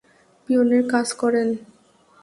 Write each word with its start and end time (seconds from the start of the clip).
পিয়নের 0.49 0.83
কাজ 0.91 1.07
করেন। 1.13 1.47